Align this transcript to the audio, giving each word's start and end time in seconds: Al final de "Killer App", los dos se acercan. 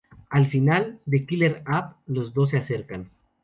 Al 0.31 0.47
final 0.47 0.99
de 1.05 1.27
"Killer 1.27 1.61
App", 1.67 1.97
los 2.07 2.33
dos 2.33 2.49
se 2.49 2.57
acercan. 2.57 3.11